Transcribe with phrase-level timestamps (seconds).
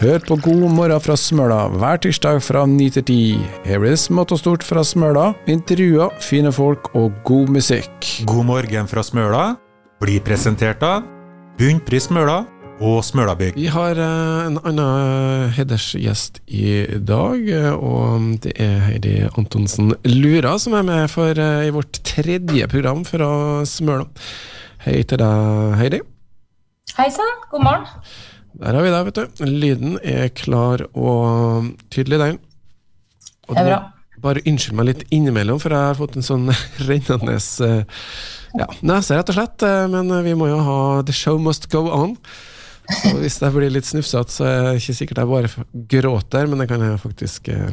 [0.00, 3.18] Hør på God morgen fra Smøla hver tirsdag fra 9 til 10.
[3.68, 7.92] Her blir det smått og stort fra Smøla, intervjuer, fine folk og god musikk.
[8.24, 9.44] God morgen fra Smøla
[10.00, 11.04] blir presentert av
[11.60, 12.46] Bunnpris Smøla
[12.82, 13.54] og Smølabygg.
[13.56, 20.56] Vi har eh, en annen hedersgjest i dag, eh, og det er Heidi Antonsen Lura
[20.58, 23.28] som er med for, eh, i vårt tredje program fra
[23.68, 24.08] Smøla.
[24.84, 26.00] Hei til deg, Heidi.
[26.98, 27.86] Hei sann, god morgen.
[28.60, 29.44] Der har vi deg, vet du.
[29.48, 32.38] Lyden er klar og tydelig, den.
[33.48, 33.82] Og Det er bra.
[34.24, 36.48] Bare unnskyld meg litt innimellom, for jeg har fått en sånn
[36.88, 37.38] rennende
[38.54, 39.64] ja, nese, rett og slett.
[39.90, 42.16] Men vi må jo ha The show must go on.
[42.84, 46.60] Så hvis jeg blir litt snufsete, så er det ikke sikkert jeg bare gråter, men
[46.60, 47.70] det kan jeg faktisk eh,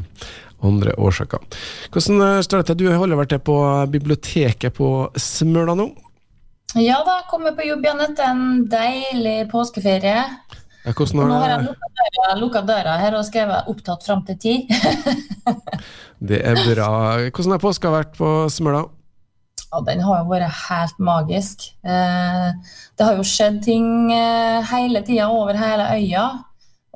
[0.63, 1.43] andre årsaker.
[1.91, 2.79] Hvordan eh, står det til?
[2.85, 3.57] Du holder vel til på
[3.91, 4.89] biblioteket på
[5.20, 5.89] Smøla nå?
[6.79, 10.23] Ja da, kommer på jobb igjen etter en deilig påskeferie.
[10.82, 11.12] Ja, har...
[11.13, 14.55] Nå har jeg lukka døra, lukka døra her og skrevet 'opptatt fram til ti'.
[16.29, 16.89] Det er bra.
[17.27, 18.85] Hvordan har påska vært på Smøla?
[19.71, 21.69] Og den har jo vært helt magisk.
[21.87, 22.47] Eh,
[22.97, 26.25] det har jo skjedd ting eh, hele tida over hele øya.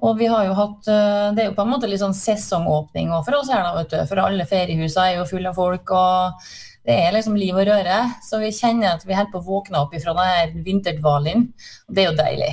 [0.03, 3.13] Og vi har jo hatt eh, Det er jo på en måte litt sånn sesongåpning
[3.15, 3.99] også for oss her, da, vet du.
[4.09, 6.51] For alle feriehusene er jo fulle av folk, og
[6.85, 8.01] det er liksom liv og røre.
[8.27, 11.47] Så vi kjenner at vi holder på å våkne opp ifra denne vinterdvalen.
[11.87, 12.51] Og det er jo deilig.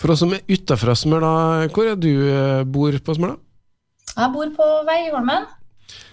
[0.00, 1.34] For oss som er utafra Smøla,
[1.76, 2.10] hvor er du
[2.72, 3.36] bor på Smøla?
[4.16, 5.44] Jeg bor på Veiholmen.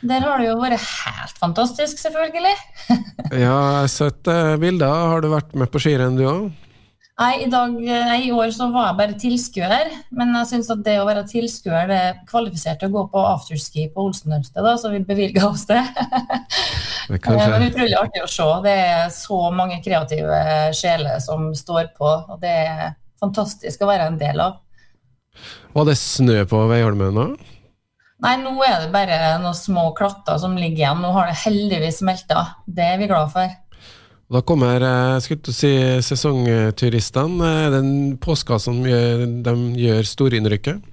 [0.04, 2.58] Der har det jo vært helt fantastisk, selvfølgelig.
[3.34, 5.08] Ja, jeg har sett eh, bilder.
[5.10, 6.52] Har du vært med på skirenn, du òg?
[7.22, 10.82] Nei, i, dag, nei, I år så var jeg bare tilskuer, men jeg syns at
[10.86, 15.04] det å være tilskuer det er kvalifisert å gå på afterski på Olsenhøstet, så vi
[15.06, 15.82] bevilga oss det.
[17.04, 18.46] Det Eh, Men utrolig artig å se.
[18.64, 20.38] Det er så mange kreative
[20.72, 24.62] sjeler som står på, og det er fantastisk å være en del av.
[25.74, 27.28] Var det snø på Veiholmen nå?
[28.24, 31.02] Nei, nå er det bare noen små klatter som ligger igjen.
[31.04, 32.46] Nå har det heldigvis smelta.
[32.66, 33.52] Det er vi glad for.
[34.34, 37.50] Da kommer eh, skulle si, sesongturistene.
[37.66, 37.92] Eh, Den
[38.24, 40.90] påska som gjør, de gjør storinnrykket.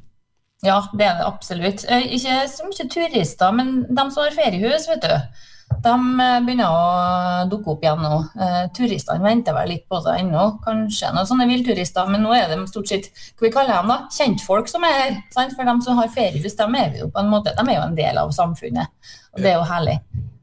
[0.66, 1.86] Ja, det er det absolutt.
[1.88, 5.46] Eh, Ikke så mye turister, men de som har feriehus, vet du.
[5.70, 8.16] De eh, begynner å dukke opp igjen nå.
[8.42, 10.46] Eh, turistene venter vel litt på seg ennå.
[10.64, 13.08] Kanskje noen sånne villturister, men nå er de stort sett
[13.38, 14.00] hva vi kaller dem da?
[14.16, 15.14] kjentfolk som er her.
[15.34, 15.54] Sant?
[15.56, 17.96] For de som har feriehus, de er jo på en måte, de er jo en
[17.96, 18.92] del av samfunnet.
[19.36, 19.96] Og det er jo herlig.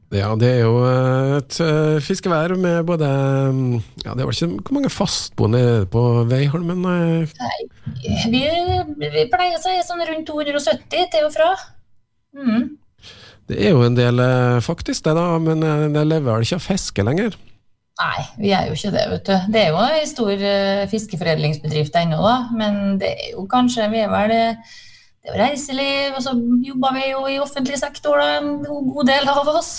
[0.08, 3.08] Ja, det er jo eh, et eh, fiskevær med både
[3.52, 3.74] mm,
[4.06, 6.80] Ja, det var ikke Hvor mange fastboende er det på Veiholmen?
[6.80, 7.58] Nei,
[8.32, 8.40] Vi,
[9.04, 11.50] vi pleier å si sånn rundt 270 til og fra.
[12.32, 12.78] Mm.
[13.48, 15.26] Det er jo en del, eh, faktisk, det, da.
[15.42, 17.36] Men eh, det lever vel ikke av fiske lenger?
[17.98, 19.52] Nei, vi er jo ikke det, vet du.
[19.54, 22.36] Det er jo en stor eh, fiskeforedlingsbedrift ennå, da.
[22.54, 27.06] Men det er jo kanskje Vi er vel Det er reiseliv, og så jobber vi
[27.10, 29.72] jo i offentlig sektor, da, en god del av oss.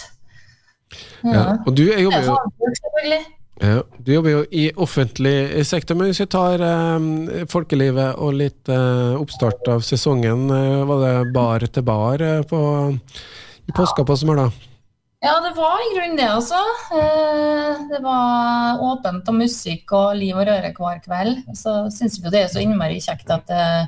[1.23, 1.59] Ja.
[1.65, 3.25] Og du er jobber er jo selvfølgelig.
[3.59, 8.71] Ja, du jobber jo i offentlig sektor, men hvis vi tar eh, folkelivet og litt
[8.71, 12.61] eh, oppstart av sesongen, eh, var det bar til bar på,
[13.69, 14.49] i påska på Smøla?
[15.21, 16.59] Ja, det var i grunnen det, altså.
[16.95, 21.41] Eh, Det var åpent og musikk og liv og røre hver kveld.
[21.59, 23.85] Så syns vi jo det er så innmari kjekt at, eh,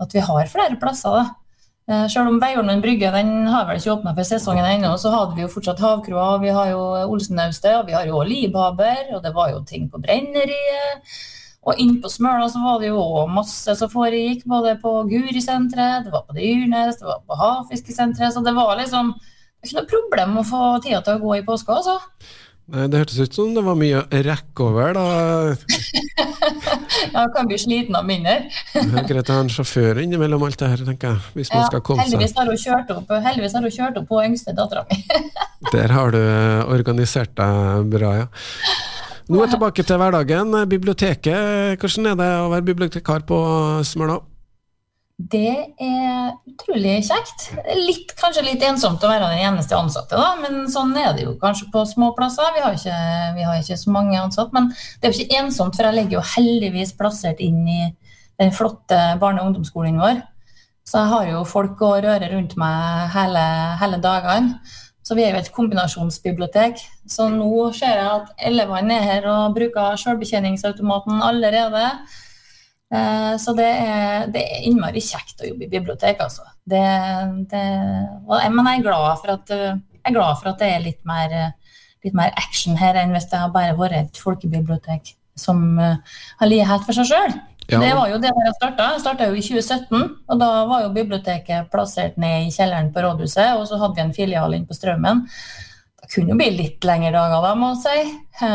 [0.00, 1.24] at vi har flere plasser, da.
[1.88, 5.36] Eh, Selv om Veiholmen brygge den har vel ikke åpna for sesongen ennå, så hadde
[5.36, 6.80] vi jo fortsatt Havkroa, vi har jo
[7.12, 11.02] Olsennaustet, og vi har jo også Livhaber, og det var jo ting på Brenneriet.
[11.62, 16.14] Og inn på Smøla så var det jo masse som foregikk, både på Gurisenteret, det
[16.14, 19.90] var på Dyrnes, det var på Havfiskesenteret, så det var liksom det var ikke noe
[19.92, 21.98] problem å få tida til å gå i påska, altså.
[22.72, 25.04] Nei, Det hørtes ut som det var mye å rekke over, da.
[27.12, 28.36] Jeg kan bli sliten av mindre.
[28.74, 31.24] Det er greit å ha en sjåfør innimellom alt det her, tenker jeg.
[31.36, 32.42] Hvis man Ja, skal komme heldigvis seg.
[32.42, 34.98] har hun opp, heldigvis har hun kjørt opp på yngste dattera mi.
[35.74, 38.26] Der har du eh, organisert deg bra, ja.
[39.28, 40.56] Nå er vi tilbake til hverdagen.
[40.68, 43.38] Biblioteket, hvordan er det å være bibliotekar på
[43.86, 44.18] Smøla?
[45.30, 47.44] Det er utrolig kjekt.
[47.78, 51.36] Litt, kanskje litt ensomt å være den eneste ansatte, da, men sånn er det jo
[51.38, 52.48] kanskje på små plasser.
[52.56, 52.98] Vi har ikke,
[53.36, 56.18] vi har ikke så mange ansatte, men det er jo ikke ensomt, for jeg ligger
[56.18, 57.80] jo heldigvis plassert inn i
[58.40, 60.22] den flotte barne- og ungdomsskolen vår.
[60.88, 63.42] Så jeg har jo folk å røre rundt meg hele,
[63.78, 64.58] hele dagene.
[65.16, 66.82] Vi er jo et kombinasjonsbibliotek.
[67.08, 71.86] Så nå ser jeg at elevene er her og bruker selvbetjeningsautomaten allerede.
[72.92, 76.44] Eh, Så det er, det er innmari kjekt å jobbe i bibliotek, altså.
[76.68, 76.82] Det,
[77.50, 77.64] det,
[78.52, 81.78] men jeg er, at, eh, jeg er glad for at det er litt mer, eh,
[82.04, 85.96] litt mer action her enn hvis det har bare vært et folkebibliotek som uh,
[86.40, 87.36] har ligget helt for seg sjøl.
[87.70, 87.78] Ja.
[87.80, 88.86] Det var jo det jeg starta.
[88.94, 90.06] Jeg starta jo i 2017.
[90.28, 94.04] Og da var jo biblioteket plassert ned i kjelleren på rådhuset, og så hadde vi
[94.06, 95.24] en filial inn på Strømmen.
[96.02, 98.16] Det kunne jo bli litt lengre dager, da, må jeg si.
[98.42, 98.52] Hæ?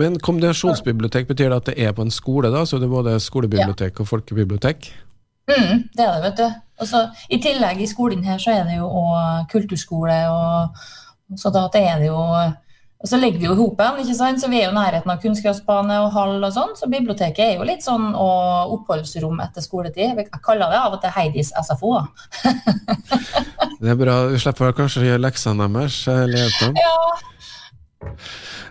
[0.00, 2.62] Men kombinasjonsbibliotek, betyr det at det er på en skole, da?
[2.68, 4.04] Så det er både skolebibliotek ja.
[4.04, 4.90] og folkebibliotek?
[5.50, 6.58] Mm, det er det, vet du.
[6.80, 11.66] Også, I tillegg i skolen her så er det jo òg kulturskole, og så da
[11.74, 12.20] det er det jo
[13.00, 14.42] og så legger vi jo hopen, ikke sant?
[14.42, 16.74] så vi er jo nærheten av kunstgressbane og hall og sånn.
[16.76, 20.20] Så biblioteket er jo litt sånn og oppholdsrom etter skoletid.
[20.20, 21.94] Jeg kaller det av og til Heidis SFO.
[23.80, 24.18] det er bra.
[24.28, 25.96] Vi slipper kanskje å gjøre leksene deres?
[26.12, 26.98] Eller ja.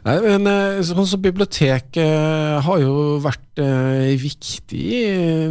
[0.05, 5.01] Nei, men eh, sånn som Biblioteket eh, har jo vært eh, viktig i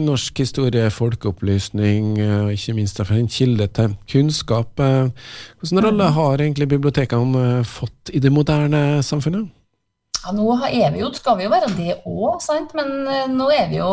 [0.01, 2.15] norsk historie, folkeopplysning,
[2.47, 4.81] og ikke minst en kilde til kunnskap.
[5.61, 9.53] Hvilken rolle har egentlig bibliotekene fått i det moderne samfunnet?
[10.19, 12.43] Ja, nå er vi jo, skal vi jo være det òg,
[12.77, 12.91] men
[13.37, 13.91] nå er vi jo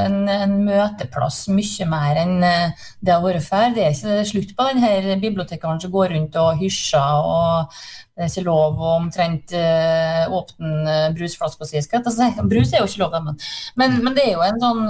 [0.00, 3.74] en, en, møteplass mye mer enn det har vært før.
[3.76, 7.76] Det er ikke slutt på denne bibliotekaren som går rundt og hysjer og
[8.20, 11.80] det er ikke lov å omtrent uh, åpne brusflaska si.
[12.50, 13.38] Brus er jo ikke lov, men,
[13.80, 14.82] men, men, det er jo en sånn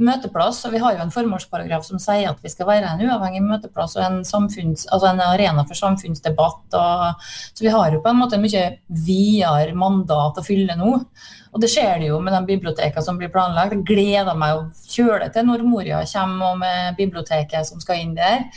[0.00, 3.42] møteplass, og vi har jo en formålsparagraf som sier at vi skal være en uavhengig
[3.44, 6.76] møteplass og en, altså en arena for samfunnsdebatt.
[6.78, 10.94] Og, så vi har jo på en måte mye videre mandat å fylle nå.
[11.52, 13.74] Og det skjer det jo med de bibliotekene som blir planlagt.
[13.76, 18.48] Jeg gleder meg å kjøre til når Moria kommer med biblioteket som skal inn der.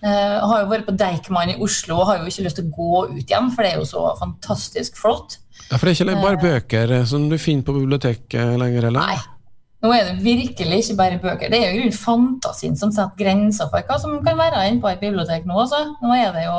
[0.00, 2.72] Uh, har jo vært på Deichman i Oslo og har jo ikke lyst til å
[2.72, 5.36] gå ut igjen, for det er jo så fantastisk flott.
[5.66, 8.88] Ja, For det er ikke bare uh, bøker eh, som du finner på biblioteket lenger,
[8.88, 9.12] eller?
[9.12, 9.39] Nei.
[9.80, 11.52] Nå er det virkelig ikke bare bøker.
[11.52, 15.00] Det er jo fantasien som setter grenser for hva som kan være inne på et
[15.00, 15.56] bibliotek nå.
[15.62, 15.80] Altså.
[16.02, 16.58] Nå er det jo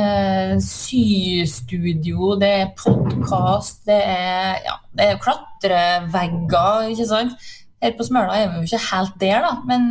[0.00, 7.48] eh, systudio, det er podkast, det er, ja, det er klatrevegger, ikke sant.
[7.82, 9.56] Her på Smøla er vi jo ikke helt der, da.
[9.68, 9.90] men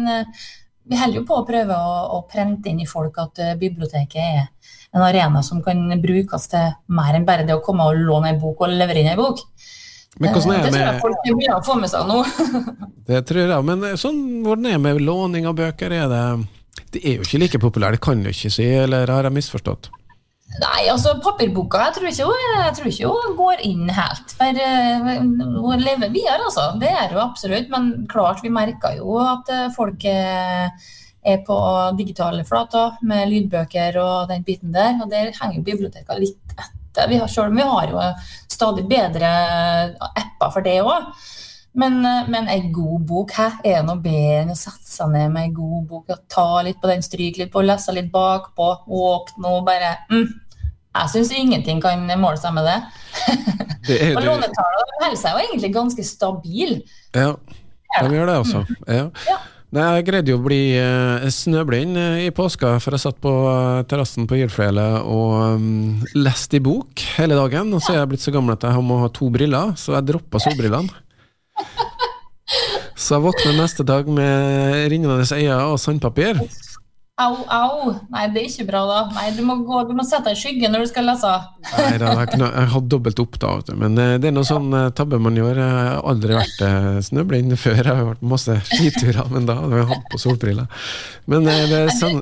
[0.86, 4.22] vi holder jo på å prøve å, å, prente inn i folk at eh, biblioteket
[4.22, 4.44] er
[4.96, 8.42] en arena som kan brukes til mer enn bare det å komme og låne en
[8.42, 9.42] bok og levere inn en bok.
[10.20, 12.22] Men hvordan er det, det tror jeg folk å få med seg nå.
[13.10, 15.92] det tror jeg, men eh, sånn, hvordan er det med låning av bøker?
[15.92, 16.24] Er det,
[16.96, 19.92] det er jo ikke like populært, det kan du ikke si, eller har jeg misforstått?
[20.56, 24.36] Nei, altså papirboka jeg tror ikke hun, ikke hun går inn helt.
[24.40, 25.10] For uh,
[25.66, 26.70] hun lever videre, altså.
[26.80, 27.68] Det er hun absolutt.
[27.74, 30.88] Men klart, vi merker jo at folk uh,
[31.26, 31.58] er på
[31.98, 34.96] digitale flater med lydbøker og den biten der.
[35.04, 37.10] Og der henger jo biblioteka litt etter.
[37.12, 38.00] Vi har, selv om vi har jo
[38.56, 39.32] stadig bedre
[40.00, 41.12] apper for det òg.
[41.76, 42.00] Men,
[42.32, 45.54] men ei god bok hæ, er noe bedre enn å sette seg ned med ei
[45.58, 49.66] god bok og ta litt på den, stryke litt på, lese litt bakpå, åpne og
[49.68, 50.30] bare mm,
[50.96, 52.78] jeg syns ingenting kan måle seg med det.
[53.90, 56.80] det og lånetallene holder seg jo egentlig ganske stabile.
[57.16, 57.34] Ja,
[58.00, 58.64] de gjør det altså.
[58.88, 59.10] Ja.
[59.28, 59.38] ja.
[59.76, 63.32] Nei, jeg greide jo å bli uh, snøblind uh, i påska, for jeg satt på
[63.44, 67.74] uh, terrassen på Gildfjellet og um, leste i bok hele dagen.
[67.76, 70.08] Og så er jeg blitt så gammel at jeg må ha to briller, så jeg
[70.14, 71.04] droppa solbrillene.
[72.96, 76.40] så jeg våkner neste dag med rinnende øyne og sandpapir.
[77.16, 77.94] Au, au.
[78.12, 78.96] Nei, det er ikke bra, da.
[79.16, 81.30] Nei, Du må, gå, du må sette deg i skyggen når du skal lese.
[81.78, 83.54] Nei, da, jeg, har dobbelt opp, da.
[83.80, 85.62] Men eh, det er noe sånn uh, tabbe man gjør.
[85.62, 87.80] Jeg har aldri vært uh, snøblind før.
[87.80, 90.92] Jeg har vært masse skiturer, men da hadde jeg hatt på solbriller.
[91.32, 92.20] Men det er sånn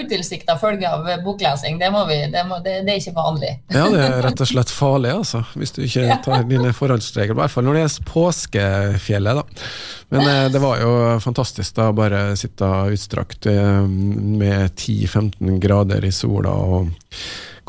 [0.00, 3.52] Utilsikta følge av boklesing, det, vi, det, må, det, det, er ikke vanlig.
[3.68, 5.44] Ja, det er rett og slett farlig, altså.
[5.60, 7.36] Hvis du ikke tar dine forholdsregler.
[7.36, 9.64] I hvert fall når det er påskefjellet, da.
[10.10, 13.46] Men det var jo fantastisk da, bare sitte utstrakt.
[13.46, 16.50] Uh, med 10-15 grader i sola.
[16.50, 16.90] og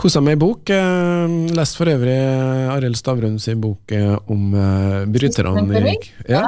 [0.01, 0.69] Kosa meg i bok.
[0.73, 2.15] Eh, lest for øvrig
[2.73, 4.55] Arild Stavrun sin bok eh, om
[5.13, 5.93] bryterne.
[6.29, 6.47] Ja.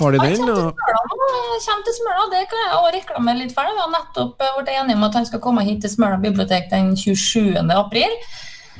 [0.00, 0.42] Har de den?
[1.64, 3.70] Kjem til Smøla, det kan jeg også reklamere litt for.
[3.70, 6.92] Vi har nettopp blitt enige om at han skal komme hit til Smøla bibliotek den
[6.98, 7.56] 27.
[7.72, 8.18] april.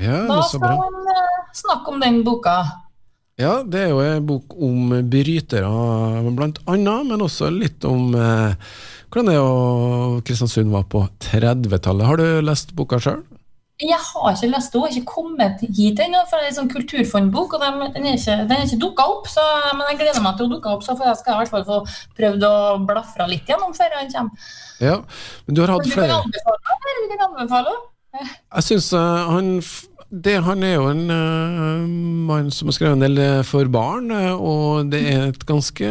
[0.03, 1.13] Ja, da skal han
[1.55, 2.59] snakke om den boka.
[3.41, 5.71] Ja, det er jo en bok om brytere,
[6.37, 8.55] blant annet, men også litt om eh,
[9.11, 12.07] hvordan det er Kristiansund var på 30-tallet.
[12.07, 13.25] Har du lest boka sjøl?
[13.83, 16.21] Jeg har ikke lest den, har ikke kommet hit ennå.
[16.31, 19.27] For det er en sånn kulturfondbok, og den er ikke, den ikke dukka opp.
[19.31, 19.43] Så,
[19.75, 21.81] men jeg gleder meg til å dukke opp, så jeg skal i hvert fall få
[22.19, 22.55] prøvd å
[22.87, 24.53] blafre litt gjennom før han kommer.
[24.83, 25.01] Ja,
[25.47, 27.75] men du har hatt flere Du kan anbefale,
[28.15, 29.57] Jeg syns uh, han
[30.11, 31.87] det, han er jo en uh,
[32.29, 35.89] mann som har skrevet en del eh, for barn, uh, og det er et ganske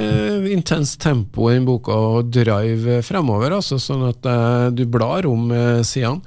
[0.53, 5.51] intenst tempo i den boka å drive fremover, altså, sånn at uh, du blar om
[5.83, 6.21] sidene.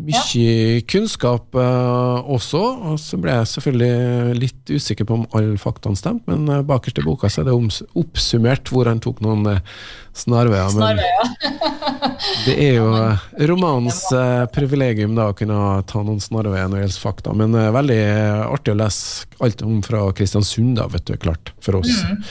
[0.00, 2.60] Mye kunnskap uh, også.
[2.90, 7.00] Og så ble jeg selvfølgelig litt usikker på om alle faktaene stemte, men uh, bakerst
[7.02, 7.56] i boka så er det
[8.00, 9.80] oppsummert hvor han tok noen uh,
[10.16, 10.70] snarveier.
[10.74, 11.32] Snarveier.
[12.46, 12.88] det er jo
[13.52, 14.02] romanens
[14.54, 15.58] privilegium da å kunne
[15.90, 18.00] ta noen snarveier når det gjelder fakta, men veldig
[18.50, 22.24] artig å lese alt om fra Kristiansund, da, vet du, klart, for oss mm.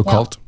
[0.00, 0.38] lokalt.
[0.38, 0.41] Ja.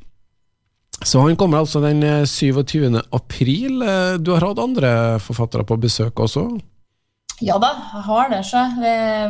[1.05, 2.85] Så han kommer altså den 27.
[2.89, 3.83] Eh, april.
[3.83, 6.49] Eh, du har hatt andre forfattere på besøk også?
[7.45, 8.43] Ja da, jeg har det.
[8.49, 8.63] Så.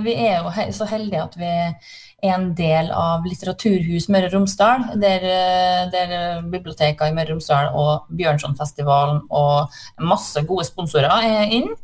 [0.04, 4.86] Vi er jo så heldige at vi er en del av Litteraturhus Møre og Romsdal,
[5.02, 11.58] der, eh, der biblioteket i Møre og Romsdal og Bjørnsonfestivalen og masse gode sponsorer er
[11.58, 11.74] inn.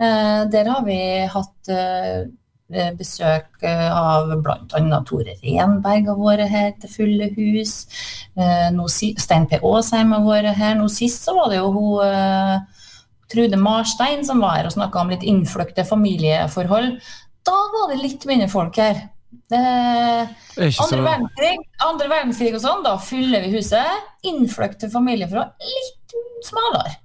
[0.00, 0.96] Der har vi
[1.28, 1.68] hatt
[2.98, 5.00] besøk eh, av bl.a.
[5.08, 7.74] Tore Renberg har vært her til fulle hus.
[8.36, 9.60] Eh, nå, Stein P.
[9.60, 10.76] Aasheim har vært her.
[10.78, 12.68] Nå sist så var det jo hun
[13.30, 16.96] Trude Marstein som var her og snakka om litt innfløkte familieforhold.
[17.46, 19.04] Da var det litt mindre folk her.
[19.50, 19.60] Det,
[20.58, 21.52] andre, verdenskrig,
[21.86, 24.08] andre verdenskrig og sånn, da fyller vi huset.
[24.26, 26.96] Innfløkte familieforhold litt smalere.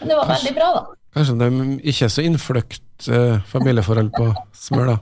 [0.00, 0.98] Men det var kanskje, veldig bra, da.
[1.16, 1.48] Kanskje de
[1.92, 4.96] ikke er så innfløkt uh, familieforhold på Smøla?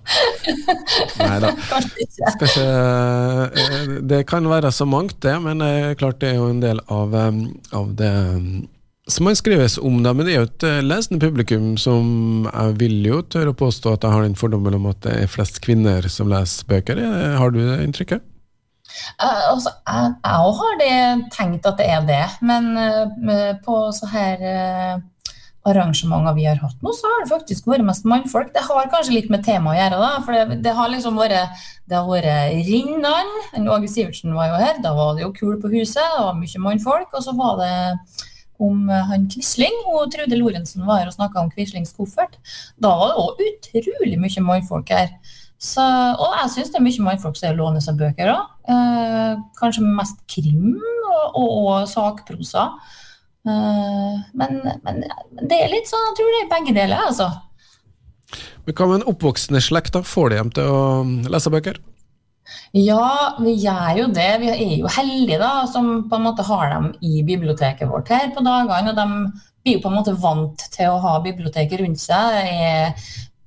[1.20, 1.52] Nei da.
[2.56, 3.44] Uh,
[4.08, 7.14] det kan være så mangt, det, men uh, klart det er jo en del av,
[7.14, 7.42] um,
[7.76, 8.52] av det um,
[9.10, 13.00] som man skrives om, da, men det er jo et lesende publikum som jeg vil
[13.08, 16.06] jo tørre å påstå at jeg har den fordommen om at det er flest kvinner
[16.06, 17.00] som leser bøker.
[17.40, 18.22] Har du det inntrykket?
[19.20, 20.94] Uh, altså, jeg òg har det,
[21.34, 25.02] tenkt at det er det, men uh, på så her uh,
[25.70, 28.52] arrangementer vi har hatt nå, så har det faktisk vært mest mannfolk.
[28.54, 30.10] Det har kanskje litt med temaet å gjøre, da.
[30.26, 33.30] For det, det har liksom vært det har vært Rinnan.
[33.66, 34.82] Åge Sivertsen var jo her.
[34.84, 36.02] Da var det jo kul på huset.
[36.02, 37.14] Det var mye mannfolk.
[37.16, 37.72] Og så var det
[38.60, 39.76] om han Quisling.
[39.90, 42.38] Og Trude Lorentzen var her og snakka om Quislings koffert.
[42.78, 45.14] Da var det òg utrolig mye mannfolk her.
[45.60, 48.46] Så, og jeg syns det er mye mannfolk som låner seg bøker òg.
[48.72, 52.70] Eh, kanskje mest krim og, og, og sakprosa.
[53.48, 55.04] Eh, men, men,
[55.48, 57.30] det er litt sånn, jeg tror det er begge deler, altså.
[58.66, 59.94] Men Hva med en oppvoksende slekt?
[59.96, 60.04] da?
[60.06, 60.82] Får de dem til å
[61.32, 61.80] lese bøker?
[62.74, 64.28] Ja, vi gjør jo det.
[64.42, 68.30] Vi er jo heldige da, som på en måte har dem i biblioteket vårt her
[68.34, 68.92] på dagene.
[68.92, 69.08] og De
[69.64, 72.94] blir jo på en måte vant til å ha biblioteket rundt seg.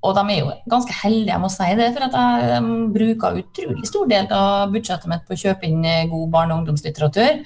[0.03, 3.87] Og de er jo ganske heldige, jeg må si det, for at jeg bruker utrolig
[3.87, 7.43] stor del av budsjettet mitt på å kjøpe inn god barne- og ungdomslitteratur.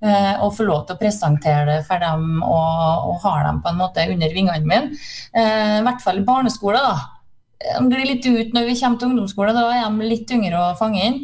[0.00, 3.68] Eh, og få lov til å presentere det for dem og, og ha dem på
[3.68, 5.00] en måte under vingene mine.
[5.36, 6.80] Eh, I hvert fall i barneskole.
[6.80, 7.74] da.
[7.76, 10.78] De glir litt ut når vi kommer til ungdomsskole, da er de litt yngre å
[10.78, 11.20] fange inn.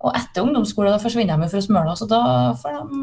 [0.00, 2.20] Og etter ungdomsskole da forsvinner de fra Smøla, så da
[2.60, 3.00] får de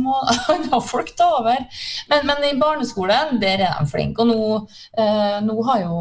[0.00, 0.16] må
[0.54, 1.64] andre folk ta over.
[2.08, 4.24] Men, men, i barneskolen, der er de flinke.
[4.24, 4.40] Og nå,
[5.44, 6.00] nå har jo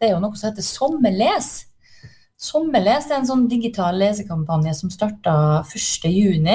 [0.00, 1.48] Det er jo noe som heter sommerles.
[2.40, 6.46] Sommerles er en sånn digital lesekampanje som starta 1.6.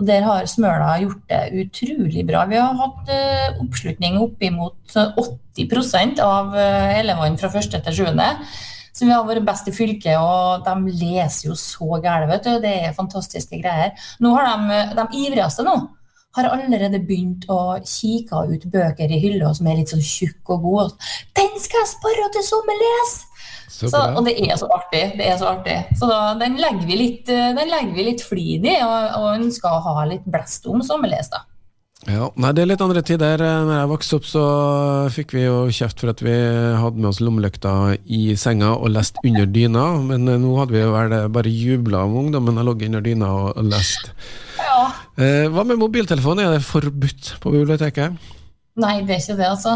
[0.00, 2.46] Og der har Smøla gjort det utrolig bra.
[2.48, 7.76] Vi har hatt uh, oppslutning oppimot 80% av uh, elevene fra 1.
[7.76, 8.08] til 7.
[8.96, 12.50] Så vi har vært best i fylket, og de leser jo så du.
[12.64, 13.92] Det er fantastiske greier.
[14.24, 15.76] Nå har de, de ivrigste nå
[16.38, 20.66] har allerede begynt å kikke ut bøker i hylla som er litt sånn tjukke og
[20.66, 21.08] gode.
[21.36, 23.18] Den skal jeg spare til sommerles!
[23.68, 25.04] Så, og det er så artig.
[25.18, 25.76] det er så artig.
[26.00, 29.30] Så da, den legger vi litt, eh, den legger vi litt flid i, og, og
[29.36, 31.30] ønsker skal ha litt blest om sommerles.
[31.32, 31.44] da.
[32.06, 33.42] Ja, nei, Det er litt andre tider.
[33.42, 34.42] Når jeg vokste opp, så
[35.12, 36.34] fikk vi jo kjeft for at vi
[36.78, 37.72] hadde med oss lommelykta
[38.06, 39.84] i senga og lest under dyna.
[40.06, 43.32] Men eh, nå hadde vi jo vel bare jubla om ungdommen har ligget under dyna
[43.34, 44.12] og, og lest.
[44.62, 44.80] Ja.
[45.18, 46.40] Eh, hva med mobiltelefon?
[46.44, 48.16] Er det forbudt på biblioteket?
[48.78, 49.74] Nei, det er ikke det, altså.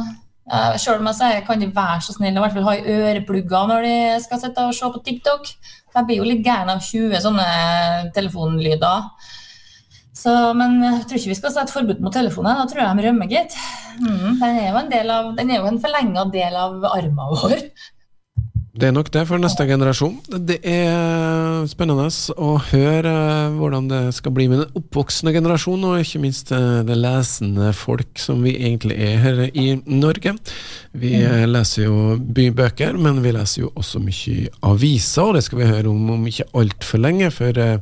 [0.53, 3.87] Uh, Sjøl om jeg sier kan de være så snille fall ha i øreplugger når
[3.87, 5.49] de skal sitte og se på TikTok.
[5.93, 7.47] Jeg blir jo litt gæren av 20 sånne
[8.17, 9.09] telefonlyder.
[10.23, 12.61] Så, men jeg tror ikke vi skal sette forbud mot telefonen.
[12.61, 13.57] Da tror jeg de rømmer, gitt.
[13.99, 17.65] Mm, den er jo en, del en forlenga del av armen vår.
[18.73, 20.15] Det er nok det for neste generasjon.
[20.49, 22.07] Det er spennende
[22.41, 26.81] å høre eh, hvordan det skal bli med den oppvoksende generasjon, og ikke minst eh,
[26.89, 30.33] det lesende folk som vi egentlig er her i Norge.
[30.97, 31.45] Vi mm.
[31.53, 35.93] leser jo bybøker, men vi leser jo også mye aviser, og det skal vi høre
[35.93, 37.29] om om ikke altfor lenge.
[37.37, 37.79] For eh,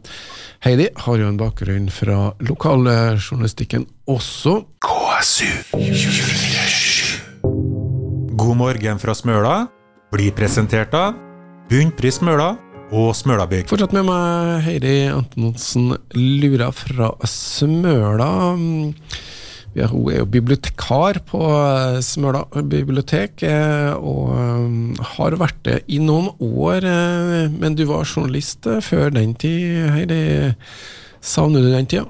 [0.67, 4.65] Heidi har jo en bakgrunn fra lokaljournalistikken også.
[4.83, 7.21] KSU 24
[8.41, 9.69] God morgen fra Smøla
[10.11, 11.15] blir presentert av
[11.71, 12.55] Bunnpris Smøla
[12.91, 13.69] og Smølabygg.
[13.71, 18.31] Fortsatt med meg Heidi Antonsen Lura fra Smøla.
[19.79, 25.77] Ja, hun er jo bibliotekar på eh, Smøla bibliotek, eh, og eh, har vært det
[25.95, 26.89] i noen år.
[27.55, 30.25] Men du var journalist før den tid, Heidi.
[31.23, 32.09] Savner du den tida?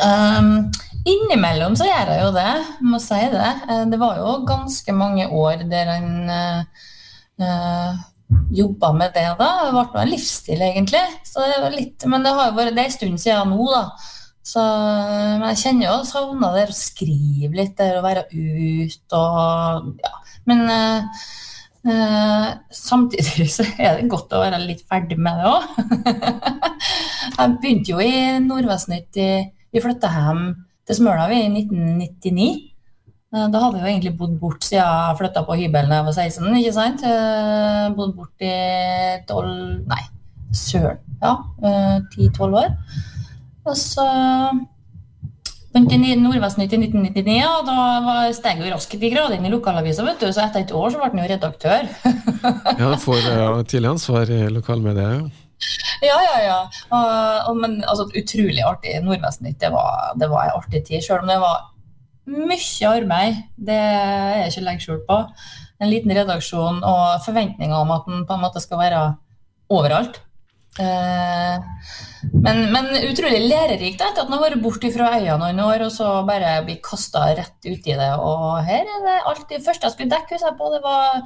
[0.00, 0.70] Um,
[1.08, 2.52] innimellom så gjør jeg jo det,
[2.84, 3.50] må si det.
[3.92, 6.30] Det var jo ganske mange år der en
[7.40, 8.00] øh,
[8.54, 9.50] jobba med det da.
[9.66, 11.02] Det ble en livsstil, egentlig.
[11.34, 13.84] Det litt, men det har jo vært det en stund siden nå, da.
[14.50, 19.92] Så, men jeg kjenner jo savna det å skrive litt, det å være ute og
[20.00, 20.14] ja.
[20.48, 21.20] Men øh,
[21.92, 25.68] øh, samtidig så er det godt å være litt ferdig med det òg.
[27.38, 29.20] jeg begynte jo i Nordvestnytt.
[29.70, 30.48] Vi flytta hjem
[30.90, 32.48] til Smøla i 1999.
[33.30, 36.08] Uh, da hadde jeg jo egentlig bodd bort siden jeg flytta på hybelen da jeg
[36.08, 36.56] var 16.
[36.58, 37.06] ikke sant?
[37.94, 38.56] Bodd bort i
[39.30, 39.54] 12
[39.86, 40.02] Nei,
[40.50, 40.98] søren.
[41.22, 41.36] Ja,
[42.16, 42.74] 10-12 år.
[43.68, 44.06] Og så
[45.70, 50.02] begynte i Nordvestnytt i 1999, og da steg jeg raskt i grad inn i lokalavisa.
[50.06, 51.86] vet du, Så etter et år så ble han jo redaktør.
[52.82, 55.22] ja, får uh, tidlig ansvar i lokalmedia, ja.
[56.00, 56.58] Ja, ja, ja.
[56.92, 58.96] Uh, men altså, utrolig artig.
[59.04, 61.66] Nordvestnytt det var, det var en artig tid, selv om det var
[62.30, 63.42] mye arbeid.
[63.56, 65.20] Det er jeg ikke legger skjul på.
[65.80, 69.04] En liten redaksjon og forventninger om at den på en måte skal være
[69.72, 70.20] overalt.
[70.78, 71.58] Uh,
[72.20, 76.08] men, men, utrolig lærerikt at han har vært borte fra øya noen år og så
[76.28, 78.10] bare blir kasta rett ut i det.
[78.20, 81.22] Og her er det alt det første jeg skulle dekke, huset på, det var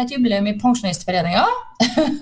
[0.00, 1.44] et jubileum i Pensjonistforeninga.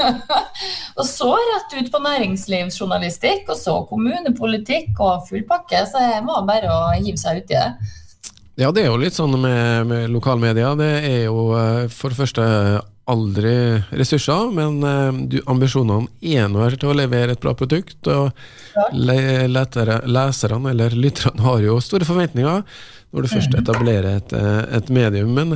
[0.98, 5.86] og så rett ut på næringslivsjournalistikk, og så kommunepolitikk og full pakke.
[5.86, 7.70] Så det var bare å hive seg uti det.
[8.56, 10.74] Ja, det er jo litt sånn med, med lokalmedia.
[10.80, 12.44] Det er jo eh, for det første
[13.06, 13.54] aldri
[13.94, 18.00] ressurser, men uh, du, ambisjonene er nå til å levere et bra produkt.
[18.10, 18.32] Og
[18.92, 22.64] le letere, leserne eller lytterne har jo store forventninger
[23.14, 23.60] når du først mm.
[23.62, 25.30] etablerer et, eh, et medium.
[25.32, 25.54] Men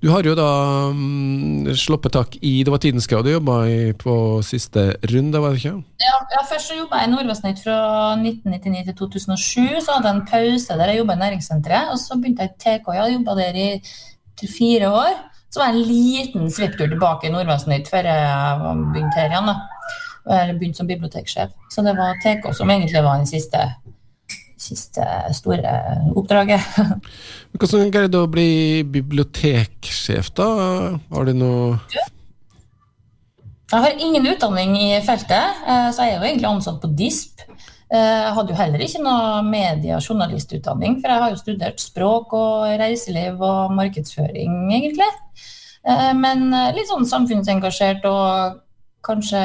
[0.00, 0.48] du har jo da
[0.94, 3.58] um, sluppet tak i Det var Tidens Krav du jobba
[4.00, 4.14] på
[4.46, 5.74] siste runde, var det ikke?
[6.00, 7.80] Ja, ja først så jobba jeg i Nordvestnytt fra
[8.16, 9.82] 1999 til 2007.
[9.84, 11.92] Så hadde jeg en pause der jeg jobba i næringssenteret.
[11.92, 12.94] Og så begynte jeg i TK.
[12.96, 13.68] Jeg jobba der i
[14.48, 15.20] fire år.
[15.50, 19.50] Så var det en liten svipptur tilbake i Nordvestnytt før jeg begynte her igjen.
[19.50, 19.56] da.
[20.30, 21.50] Eller begynte som biblioteksjef.
[21.74, 23.64] Så det var TK som egentlig var den siste,
[24.60, 25.72] siste store
[26.14, 26.62] oppdraget.
[27.58, 30.46] Hvordan greide du å bli biblioteksjef, da?
[31.10, 31.80] Har du noe
[33.70, 37.42] Jeg har ingen utdanning i feltet, eh, så jeg er jo egentlig ansatt på DISP.
[37.90, 41.82] Eh, jeg hadde jo heller ikke noe media- og journalistutdanning, for jeg har jo studert
[41.82, 45.10] språk og reiseliv og markedsføring, egentlig.
[45.86, 48.58] Eh, men eh, litt sånn samfunnsengasjert og
[49.06, 49.40] kanskje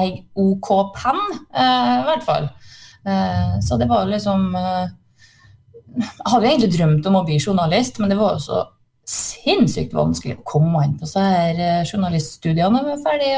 [0.00, 1.20] ei OK penn,
[1.52, 2.46] i hvert fall.
[3.62, 8.16] Så det var liksom Jeg hadde jo egentlig drømt om å bli journalist, men det
[8.18, 8.62] var jo så
[9.06, 13.30] sinnssykt vanskelig å komme inn på så her journaliststudiene var ferdig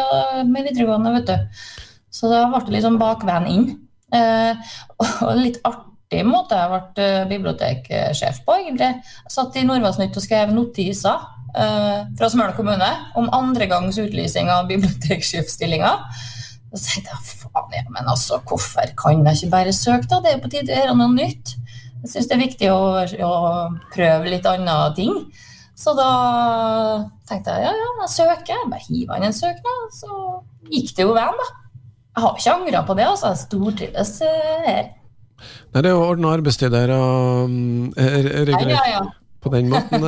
[0.47, 1.75] med videregående, vet du.
[2.15, 3.69] Så da ble det litt sånn bakveien inn.
[4.15, 4.77] Eh,
[5.27, 8.95] og litt artig måte jeg ble eh, biblioteksjef på, egentlig.
[9.27, 14.51] Jeg satt i Nordvassnytt og skrev notiser eh, fra Smøla kommune om andre gangs utlysing
[14.53, 16.03] av biblioteksjefstillinger.
[16.69, 20.21] Så tenkte jeg faen, ja, men altså, hvorfor kan jeg ikke bare søke, da?
[20.25, 21.55] Det er på tide å gjøre noe nytt.
[22.03, 22.83] Jeg syns det er viktig å,
[23.27, 23.31] å,
[23.95, 25.15] prøve litt andre ting.
[25.79, 26.11] Så da
[27.31, 28.53] tenkte jeg ja, ja, jeg søker.
[28.53, 30.21] Jeg bare hiver inn en søknad, så
[30.69, 31.49] gikk det jo veien, da.
[32.19, 33.33] Jeg har ikke angra på det, altså.
[33.33, 34.95] Jeg stortrives eh, her.
[35.39, 39.03] Nei, det er jo ordna arbeidstider og mm, Ja, ja, ja,
[39.43, 40.03] på den måten.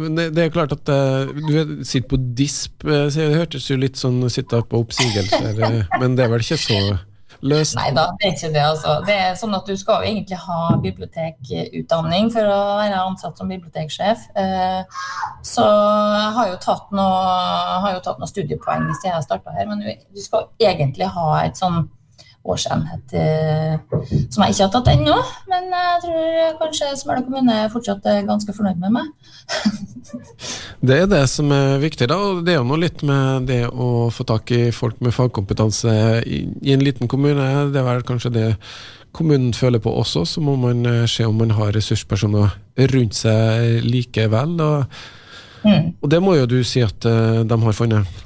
[0.00, 4.00] Men det er klart at eh, du sitter på disp, så det hørtes jo litt
[4.00, 5.58] sånn sitte på oppsigelser,
[6.00, 6.80] men det er vel ikke så
[7.44, 7.76] løst?
[7.78, 8.62] Nei da, det er ikke det.
[8.64, 8.94] altså.
[9.06, 13.50] Det er sånn at Du skal jo egentlig ha bibliotekutdanning for å være ansatt som
[13.52, 14.28] biblioteksjef.
[14.40, 15.02] Eh,
[15.44, 20.48] så jeg har jo tatt noe, noe studiepoeng siden jeg starta her, men du skal
[20.62, 21.84] egentlig ha et sånn
[22.44, 23.14] årsenhet
[24.30, 25.16] som jeg ikke har tatt ennå.
[25.50, 29.08] Men jeg tror kanskje Smøla kommune er fortsatt ganske fornøyd med meg.
[30.86, 32.18] det er det som er viktig, da.
[32.18, 35.94] Og det er jo noe litt med det å få tak i folk med fagkompetanse
[36.24, 37.48] i, i en liten kommune.
[37.72, 38.46] Det er vel kanskje det
[39.14, 40.26] kommunen føler på også.
[40.28, 42.56] Så må man eh, se om man har ressurspersoner
[42.94, 44.58] rundt seg likevel.
[44.60, 45.00] Og,
[45.64, 45.90] mm.
[46.02, 48.22] og det må jo du si at de har funnet?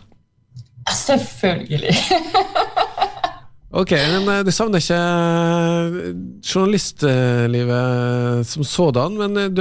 [0.88, 1.96] Selvfølgelig.
[3.68, 9.12] Ok, men du det savner ikke eh, journalistlivet som sådan.
[9.20, 9.52] Men eh,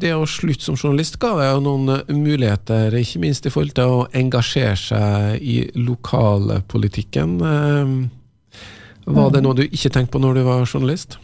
[0.00, 3.84] det å slutte som journalist ga deg jo noen muligheter, ikke minst i forhold til
[3.84, 7.36] å engasjere seg i lokalpolitikken.
[7.40, 9.44] Var det mm.
[9.44, 11.20] noe du ikke tenkte på når du var journalist?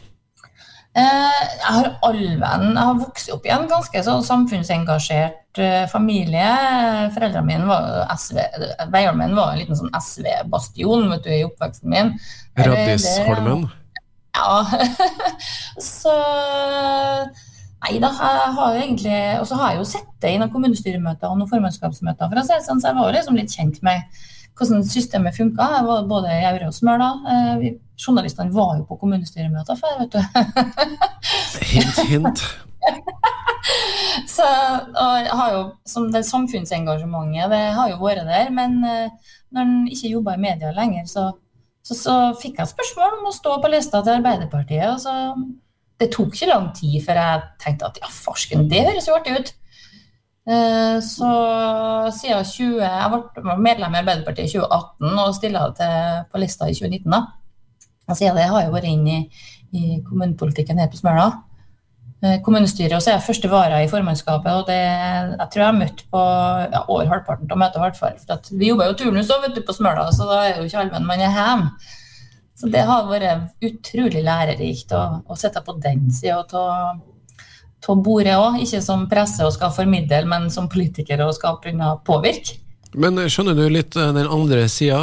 [0.97, 6.47] Eh, jeg har allvenn Jeg har vokst opp i en ganske sånn samfunnsengasjert eh, familie.
[7.13, 8.39] Foreldrene mine var SV
[8.95, 12.15] Veiholmen min var en liten sånn SV-bastion vet du, i oppveksten min.
[12.57, 13.67] Raddisholmen?
[14.37, 14.63] Ja.
[16.01, 16.15] så
[17.87, 20.53] Nei da, jeg har jo egentlig Og så har jeg jo sett det i noen
[20.53, 23.83] kommunestyremøter og noen formannskapsmøter, for å si sånn, så jeg var jo liksom litt kjent
[23.85, 24.25] med
[24.57, 25.67] hvordan systemet funka.
[25.77, 27.11] Jeg var både i Aure og Smøla.
[27.97, 30.21] Journalistene var jo på kommunestyremøter før, vet du.
[31.73, 32.43] hint, hint.
[34.37, 39.77] så har jo, som det Samfunnsengasjementet det har jo vært der, men eh, når en
[39.91, 41.29] ikke jobba i media lenger, så,
[41.83, 44.89] så, så, fikk jeg spørsmål om å stå på lista til Arbeiderpartiet.
[44.93, 45.15] og så
[45.97, 49.39] det tok ikke lang tid før jeg tenkte at ja, farsken, det høres jo artig
[49.39, 49.55] ut.
[50.47, 51.31] Eh, så
[52.15, 55.65] siden 20, Jeg ble medlem i Arbeiderpartiet i 2018 og stilla
[56.31, 57.11] på lista i 2019.
[57.11, 57.23] da.
[58.07, 61.31] Og jeg har jo vært inne i, i kommunepolitikken her på Smøla.
[62.25, 64.53] Eh, kommunestyret, og så er første vara i formannskapet.
[64.53, 64.79] og det,
[65.37, 66.21] Jeg tror jeg har møtt på
[66.73, 67.81] ja, over halvparten av møtet.
[67.81, 70.81] hvert fall, Vi jobber jo turnus vet du, på Smøla, så da er jo ikke
[70.81, 71.71] allmenn man er hjemme.
[72.57, 78.63] Så det har vært utrolig lærerikt å, å sitte på den sida av bordet òg.
[78.65, 82.63] Ikke som presse og skal formidle, men som politiker og skal kunne påvirke.
[82.95, 84.97] Men skjønner du litt eh, den andre sida?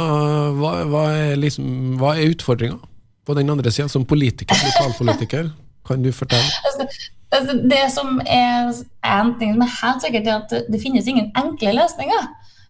[0.58, 2.80] Hva, hva, er, liksom, er utfordringa
[3.26, 5.50] på den andre sida, som politiker, lokalpolitiker?
[5.86, 6.48] Kan du fortelle?
[6.64, 6.86] Altså,
[7.32, 8.72] altså, det som er
[9.04, 12.28] en ting som er helt sikkert, er at det finnes ingen enkle løsninger.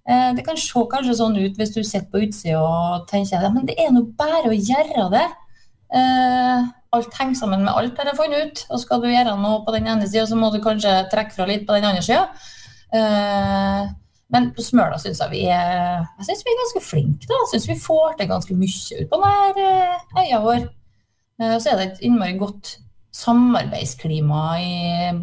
[0.09, 3.55] Eh, det kan se kanskje sånn ut hvis du sitter på utsida og tenker at
[3.55, 5.27] men det er nå bare å gjøre det.
[5.95, 8.65] Eh, alt henger sammen med alt, har jeg funnet ut.
[8.71, 11.47] Og skal du gjøre noe på den ene sida, så må du kanskje trekke fra
[11.51, 12.27] litt på den andre sida.
[12.95, 13.93] Eh,
[14.35, 17.29] men på Smøla syns jeg vi er jeg synes vi er ganske flinke.
[17.31, 17.41] da.
[17.45, 19.69] Jeg syns vi får til ganske mye ut på denne
[20.21, 20.65] øya vår.
[21.39, 22.77] Så er det et innmari godt
[23.15, 24.75] samarbeidsklima i,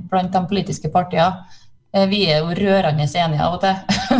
[0.10, 1.44] blant de politiske partiene.
[1.92, 3.76] Eh, vi er jo rørende enige av og til.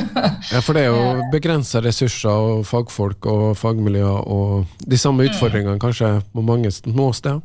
[0.54, 1.28] ja, for det er jo eh.
[1.32, 5.32] begrensa ressurser og fagfolk og fagmiljøer og de samme mm.
[5.32, 5.84] utfordringene mm.
[5.84, 7.40] kanskje på mange små steder?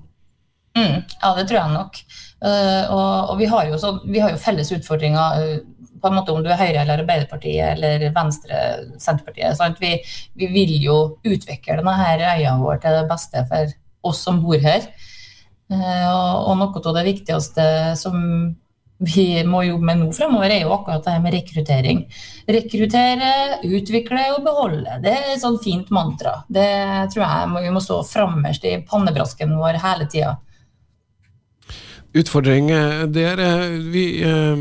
[0.76, 2.00] Mm, ja, det tror jeg nok.
[2.46, 5.54] Og, og vi, har så, vi, har jo felles utfordringer
[6.06, 8.60] på en måte om du er Høyre eller Arbeiderpartiet eller Venstre,
[9.02, 9.80] Senterpartiet.
[9.82, 9.92] Vi,
[10.38, 13.74] vi, vil jo utvikle denne øya vår til det beste for
[14.06, 14.86] oss som bor her.
[15.66, 17.66] Uh, og, og noe av det viktigste
[17.98, 18.22] som
[18.98, 21.98] vi må jobbe med nå fremover, er jo akkurat det her med rekruttering.
[22.48, 23.32] Rekruttere,
[23.68, 24.96] utvikle og beholde.
[25.04, 26.38] Det er et sånn fint mantra.
[26.48, 26.68] Det
[27.12, 30.36] tror jeg vi må stå frammest i pannebrasken vår hele tida.
[32.16, 32.70] Utfordring
[33.12, 33.40] der
[33.92, 34.56] vi, eh,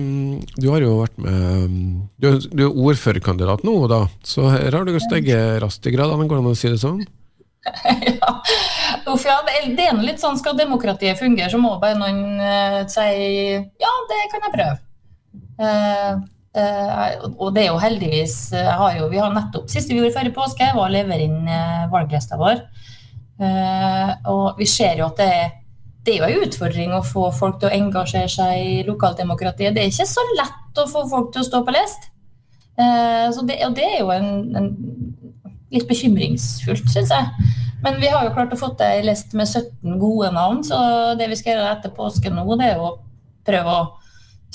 [0.60, 1.76] Du har jo vært med
[2.20, 4.06] Du, er ordførerkandidat nå, da.
[4.24, 7.06] Så her har du steget raskt i gradene, går det an å si det sånn?
[8.20, 8.32] ja.
[9.10, 13.08] Uff, ja, det er litt sånn, Skal demokratiet fungere, så må bare noen uh, si
[13.56, 14.78] ja, det kan jeg prøve.
[15.56, 16.12] Uh,
[16.60, 20.32] uh, og det er jo heldigvis har jo, Vi har nettopp siste vi gjorde før
[20.32, 21.54] i påske, var å levere inn
[21.92, 22.66] valglista vår.
[24.32, 25.50] og vi ser jo at det er
[26.06, 29.74] det er jo en utfordring å få folk til å engasjere seg i lokaldemokratiet.
[29.76, 32.12] Det er ikke så lett å få folk til å stå på lest.
[32.78, 34.70] så det, og det er jo en, en
[35.74, 37.52] litt bekymringsfullt, syns jeg.
[37.84, 40.78] Men vi har jo klart å få til ei list med 17 gode navn, så
[41.20, 42.96] det vi skal gjøre etter påske nå, det er jo å
[43.46, 43.84] prøve å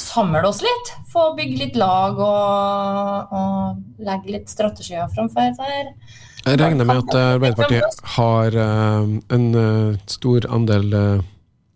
[0.00, 0.92] samle oss litt.
[1.12, 5.92] Få bygge litt lag og, og legge litt strategier framfor der.
[6.40, 10.88] Jeg regner med at Arbeiderpartiet har uh, en uh, stor andel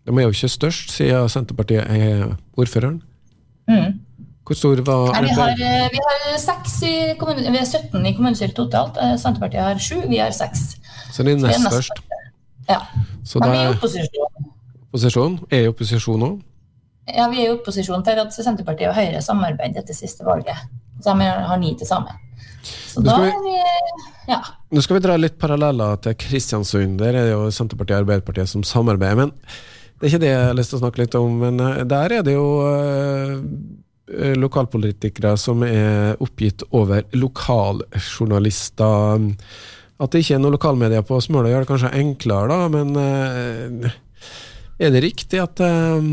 [0.05, 3.03] De er jo ikke størst, siden Senterpartiet er ordføreren.
[3.69, 4.01] Mm.
[4.45, 8.12] Hvor stor var Nei, vi, har, eh, vi, har i kommune, vi er 17 i
[8.12, 8.99] kommunestyret totalt.
[9.01, 10.64] Eh, Senterpartiet har 7, vi har 6.
[11.12, 12.03] Så det er nest størst?
[12.69, 12.81] Ja.
[13.25, 14.51] Så Men vi er i opposisjon.
[14.90, 15.38] Opposisjon?
[15.51, 16.43] Er i opposisjon òg?
[17.09, 20.61] Ja, vi er i opposisjon for at Senterpartiet og Høyre samarbeider etter siste valget.
[21.01, 22.21] Så de har ni til sammen.
[22.64, 23.57] Så da er vi
[24.29, 24.40] ja.
[24.73, 26.99] Nå skal vi dra litt paralleller til Kristiansund.
[27.01, 29.17] Der er det jo Senterpartiet og Arbeiderpartiet som samarbeider.
[29.17, 29.33] men
[29.95, 32.19] Det er ikke det jeg har lyst til å snakke litt om, men eh, der
[32.19, 32.47] er det jo
[34.05, 39.23] Eh, lokalpolitikere som er oppgitt over lokaljournalister.
[39.97, 43.89] At det ikke er noen lokalmedia på Smøla gjør det kanskje enklere, da, men eh,
[44.85, 46.05] er det riktig at, eh,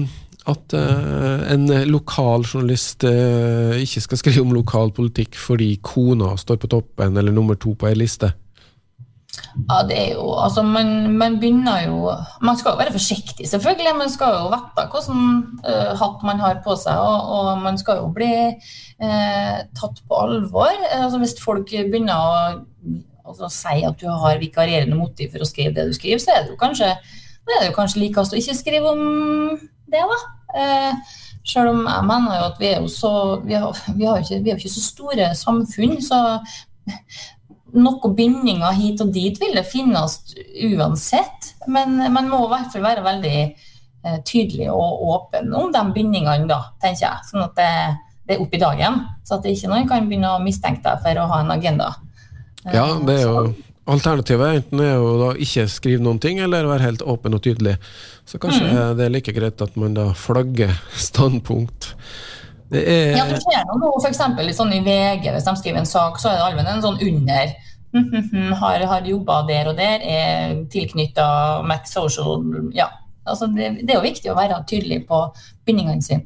[0.54, 7.18] at en lokal journalist ikke skal skrive om lokal politikk fordi kona står på toppen
[7.20, 8.32] eller nummer to på ei liste?
[9.70, 13.94] Ja, det er jo Altså, man, man, begynner jo Man skal jo være forsiktig, selvfølgelig.
[14.00, 15.22] Man skal jo vite hvilken
[15.66, 20.20] uh, hatt man har på seg, og, og man skal jo bli uh, tatt på
[20.26, 20.76] alvor.
[21.00, 22.36] Altså, hvis folk begynner å
[23.26, 26.46] altså, si at du har vikarierende motiv for å skrive det du skriver, så er
[26.46, 26.94] det jo kanskje
[27.42, 29.06] det er jo kanskje likest å ikke skrive om
[29.92, 30.20] det, da.
[30.52, 31.14] Uh,
[31.48, 33.12] selv om jeg mener jo at vi er jo så
[33.48, 36.20] Vi, har, vi, ikke, jo ikke så store samfunn, så
[37.78, 40.20] noen bindinger hit og dit vil det finnes
[40.72, 41.52] uansett.
[41.72, 46.48] Men man må i hvert fall være veldig eh, tydelig og åpen om de bindingene,
[46.50, 47.28] da, tenker jeg.
[47.32, 47.74] Sånn at det,
[48.28, 49.02] det er opp i dagen.
[49.26, 51.92] Så at det ikke noen kan begynne å mistenke deg for å ha en agenda.
[52.70, 53.52] Ja, det er jo
[53.92, 57.80] Alternativet enten er jo da ikke skrive noen ting, eller være helt åpen og tydelig.
[58.30, 58.76] Så kanskje mm.
[59.00, 60.76] det er like greit at man da flagger
[61.10, 61.90] standpunkt.
[62.72, 64.22] Det er Ja, det skjer noe f.eks.
[64.58, 67.54] Sånn i VG, hvis de skriver en sak, så er det allmenn en sånn under.
[68.62, 72.88] har har jobba der og der, er tilknytta Mac Social Ja.
[73.28, 75.20] Altså det, det, er jo viktig å være tydelig på
[75.68, 76.26] bindingene sine.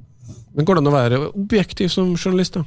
[0.56, 2.64] Men Går det an å være objektiv som journalist, da?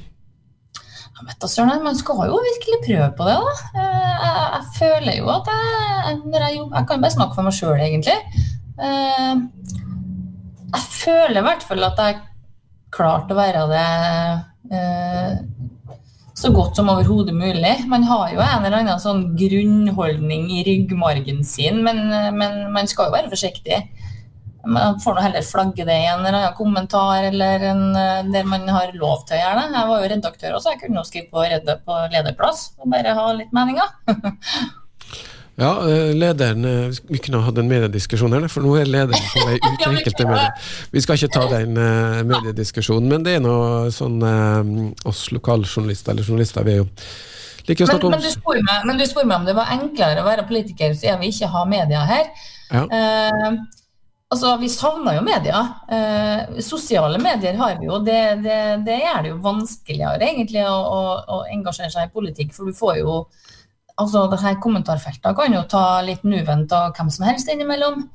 [1.49, 3.35] Søren, man skal jo virkelig prøve på det.
[3.35, 3.55] da.
[3.81, 7.81] Eh, jeg, jeg føler jo at jeg, jeg, jeg kan bare snakke for meg sjøl,
[7.83, 8.15] egentlig.
[8.79, 9.41] Eh,
[10.69, 12.21] jeg føler i hvert fall at jeg
[12.93, 13.87] klarte å være det
[14.75, 15.33] eh,
[16.39, 17.73] så godt som overhodet mulig.
[17.91, 22.05] Man har jo en eller annen sånn grunnholdning i ryggmargen sin, men,
[22.37, 23.81] men man skal jo være forsiktig.
[24.69, 28.47] Man får nå heller flagge det i en eller annen kommentar eller en, eh, der
[28.47, 29.79] man har lov til å gjøre det.
[29.79, 33.31] Jeg var jo redaktør også, jeg kunne jo skrive på på lederplass og bare ha
[33.35, 33.95] litt meninger.
[35.59, 39.45] ja, eh, lederen eh, Vi kunne hatt en mediediskusjon her, for nå er lederen på
[39.47, 40.69] vei ut av enkelte medier.
[40.93, 41.79] Vi skal ikke ta den
[42.29, 44.21] mediediskusjonen, men det er noe sånn
[45.09, 46.87] oss lokaljournalister eller journalister, vi er jo
[47.69, 50.25] like men, men, du spør meg, men du spør meg om det var enklere å
[50.25, 52.31] være politiker siden vi ikke har media her.
[52.69, 52.87] Ja.
[52.89, 53.59] Uh,
[54.29, 55.59] Altså, Vi savner jo media.
[55.89, 57.97] Eh, sosiale medier har vi jo.
[58.05, 60.99] Det, det, det, gjør det jo vanskeligere egentlig å, å,
[61.33, 62.53] å, engasjere seg i politikk.
[62.53, 63.15] For du får jo
[63.99, 68.05] altså det her Kommentarfeltet kan jo ta litt nuvent av hvem som helst innimellom.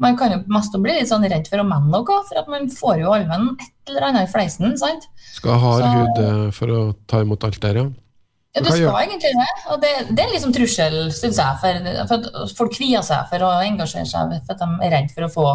[0.00, 2.68] Man kan jo mest bli litt sånn redd for å mene noe, for at man
[2.72, 4.76] får jo allmenn et eller annet i fleisen.
[4.80, 5.08] sant?
[5.36, 7.88] Skal ha hud eh, for å ta imot alt der, ja.
[8.50, 9.50] Ja, du skal egentlig det.
[9.70, 11.58] Og det, det er liksom trussel, syns jeg.
[11.62, 15.12] For, for, at folk kvier seg for å engasjere seg for at de er redd
[15.14, 15.46] for å få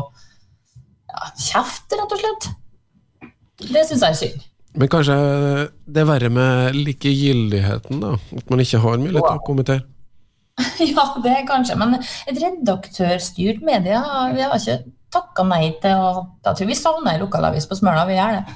[1.11, 2.47] ja, kjeft, rett og slett.
[3.65, 4.45] Det syns jeg er synd.
[4.75, 5.15] Men kanskje
[5.87, 8.15] det er verre med likegyldigheten, da?
[8.35, 9.85] At man ikke har mulighet til å kommentere?
[10.79, 11.75] Ja, det er kanskje.
[11.79, 13.97] Men et redaktørstyrt medie
[14.35, 14.77] Vi har ikke
[15.11, 16.11] takka nei til å
[16.45, 18.05] Jeg tror vi savner ei lokalavis på Smøla.
[18.07, 18.55] Vi gjør det.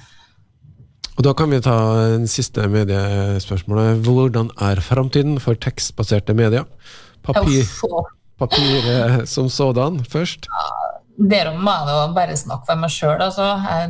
[1.19, 1.75] Og Da kan vi ta
[2.15, 3.99] en siste mediespørsmål.
[4.05, 6.63] Hvordan er framtiden for tekstbaserte medier?
[7.27, 7.67] Papir,
[8.39, 10.47] papir som sådan først?
[11.19, 13.19] Der må jeg bare snakke for meg sjøl.
[13.19, 13.49] Altså.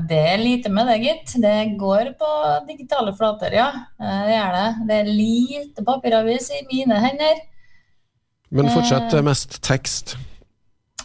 [0.10, 1.36] Det er lite med det, gitt.
[1.44, 2.32] Det går på
[2.65, 3.70] digitale flater, ja.
[4.02, 4.70] Det gjør det.
[4.89, 7.46] Det er lite papiravis i mine hender.
[8.50, 9.26] Men fortsatt eh.
[9.26, 10.15] mest tekst?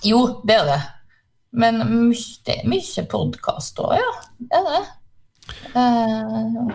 [0.04, 0.80] Jo, det er det.
[1.54, 4.12] Men er mye podkast òg, ja.
[4.40, 4.82] Det er det.
[5.76, 6.72] Eh,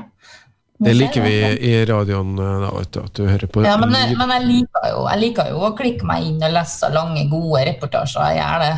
[0.80, 1.34] det liker vi
[1.68, 4.88] i radioen, eh, da, vet du, at du hører på Ja, men, men jeg, liker
[4.94, 8.30] jo, jeg, liker jo, å klikke meg inn og lese lange, gode reportasjer.
[8.30, 8.74] Jeg gjør det.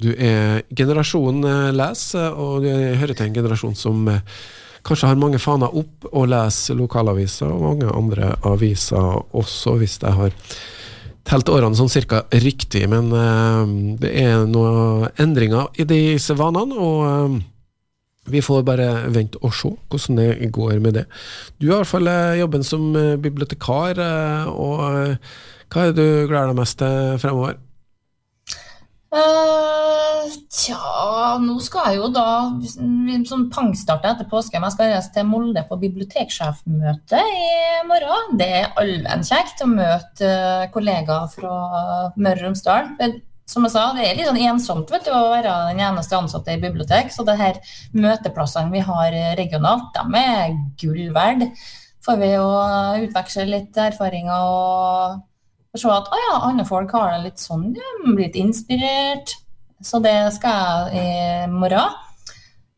[0.00, 4.10] Du er generasjon eh, les, og du hører til en generasjon som
[4.86, 10.16] kanskje har mange faner opp og leser lokalaviser og mange andre aviser også, hvis jeg
[10.16, 10.32] har
[11.28, 12.86] telt årene sånn cirka riktig.
[12.88, 13.12] Men
[14.00, 16.80] det er noen endringer i disse vanene.
[16.80, 17.40] og
[18.30, 21.06] vi får bare vente og se hvordan det går med det.
[21.58, 25.16] Du har i hvert fall eh, jobben som eh, bibliotekar, eh, og
[25.70, 27.58] hva er det du gleder deg mest til fremover?
[29.10, 30.22] Uh,
[30.54, 32.26] tja, nå skal jeg jo da
[33.26, 34.58] sånn pangstarte etter påske.
[34.58, 37.48] Men Jeg skal reise til Molde på biblioteksjefmøte i
[37.90, 38.36] morgen.
[38.38, 40.30] Det er allmenn kjekt å møte
[40.74, 41.56] kollegaer fra
[42.14, 42.94] Møre og Romsdal
[43.50, 46.54] som jeg sa, det er litt sånn ensomt vet du, å være den eneste ansatte
[46.54, 47.10] i bibliotek.
[47.10, 47.58] Så det her
[47.96, 51.48] møteplassene vi har regionalt, de er gull verd.
[52.04, 52.46] Får vi jo
[53.08, 55.18] utveksle litt erfaringer og
[55.78, 59.36] se at å ja, andre folk har det litt sånn, ja, blitt inspirert.
[59.80, 61.98] Så det skal jeg i morgen.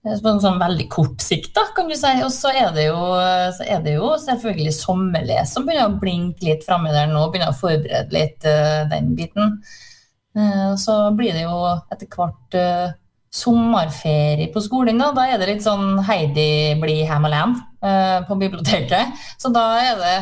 [0.02, 2.11] På en sånn veldig kort sikt, da, kan du si.
[2.26, 6.66] Og så er det jo, er det jo selvfølgelig sommerles som begynner å blinke litt
[6.66, 7.28] framme der nå.
[7.31, 9.57] Begynner å forberede litt uh, den biten.
[10.35, 11.55] Uh, så blir det jo
[11.94, 12.94] etter hvert uh,
[13.33, 14.98] sommerferie på skolen.
[14.98, 15.12] Da.
[15.14, 19.14] da er det litt sånn Heidi blir hjemme alene på biblioteket.
[19.40, 20.16] Så da er det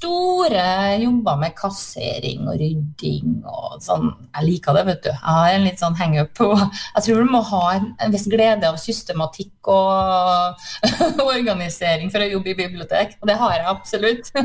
[0.00, 4.08] store jobber med kassering og rydding og sånn.
[4.32, 5.10] Jeg liker det, vet du.
[5.12, 8.68] Jeg har en litt sånn hangup på Jeg tror du må ha en, viss glede
[8.68, 10.60] av systematikk og
[11.36, 13.18] organisering for å jobbe i bibliotek.
[13.20, 14.32] Og det har jeg absolutt.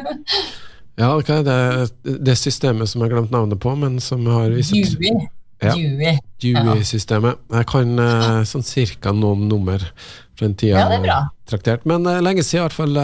[0.95, 1.89] Ja, er det,
[2.23, 5.25] det systemet som jeg har glemt navnet på, men som har vist Dewey.
[5.59, 5.73] Ja.
[5.75, 6.15] Dewey.
[6.39, 11.83] Jeg kan eh, sånn cirka noen nummer fra den tida Ja, er traktert.
[11.83, 12.95] Men eh, lenge siden, i hvert fall.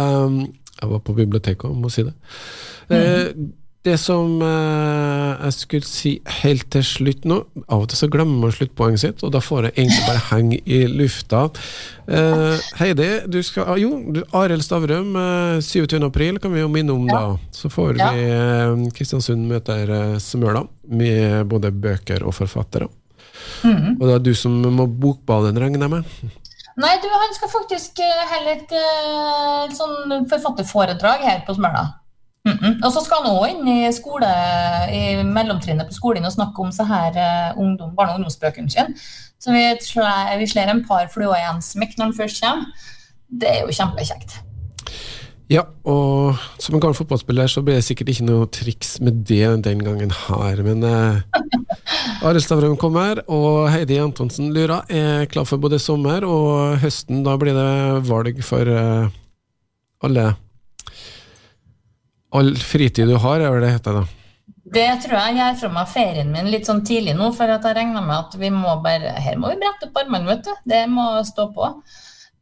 [0.82, 2.14] Jeg var på biblioteket, må si det.
[2.92, 3.34] Eh,
[3.82, 6.12] det som eh, jeg skulle si
[6.44, 9.66] helt til slutt nå Av og til så glemmer man sluttpoenget sitt, og da får
[9.70, 11.40] jeg egentlig bare henge i lufta.
[12.06, 15.98] Eh, Heidi, du skal ah, Jo, du- Arild Stavrum, eh, 27.
[16.06, 17.24] april kan vi jo minne om da.
[17.58, 18.12] Så får Ja.
[18.14, 22.86] vi eh, Kristiansund møter eh, Smøla, med både bøker og forfattere.
[23.66, 23.98] Mhm.
[24.00, 26.38] Og det er du som må bokbade den, regner jeg med?
[26.80, 31.88] Nei, du, han skal faktisk eh, holde et uh, sånn forfatterforedrag her på Smøla.
[32.48, 32.80] Mhm.
[32.82, 34.30] Og så skal han òg inn i skole,
[34.90, 38.96] i mellomtrinnet på skolen og snakke om så her uh, ungdom, barne- og ungdomsbøkene sine.
[39.42, 42.88] Så vi, slår- vi slår en par fluer i en smekk når han først kommer.
[43.32, 44.40] Det er jo kjempekjekt.
[45.52, 49.44] Ja, og som en gammel fotballspiller så ble det sikkert ikke noe triks med det
[49.66, 51.42] den gangen her, men eh,
[52.22, 57.24] Arild Stavrum kommer, og Heidi Antonsen Lura er klar for både sommer og høsten.
[57.26, 59.12] Da blir det valg for eh,
[60.06, 60.32] alle
[62.32, 64.06] All fritid du har, er vel det heter da.
[64.72, 67.66] Det tror jeg jeg gjør fra meg ferien min litt sånn tidlig nå, for at
[67.68, 70.54] jeg regner med at vi må bare Her må vi brette opp armene, vet du.
[70.72, 71.74] Det må stå på.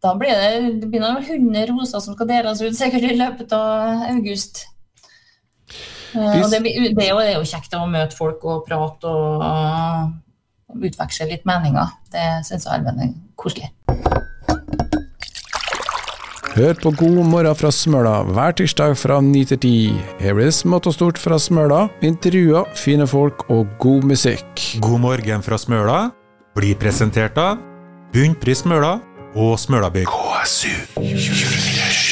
[0.03, 3.55] Da blir det, det blir noen 100 roser som skal deles ut sikkert i løpet
[3.55, 4.67] av august.
[6.15, 6.73] Eh, Og det, det,
[7.05, 11.95] er jo, det er jo kjekt å møte folk og prate og utveksle litt meninger.
[12.13, 13.71] Det syns jeg er koselig.
[16.59, 19.99] Hør på God morgen fra Smøla hver tirsdag fra 9 til 10.
[20.19, 24.65] Her blir det smått og stort fra Smøla, intervjuer, fine folk og god musikk.
[24.83, 26.01] God morgen fra Smøla
[26.57, 27.61] blir presentert av
[28.11, 28.97] Bunnpris Smøla
[29.37, 30.09] og Smølabygg.
[30.09, 32.08] KSU 24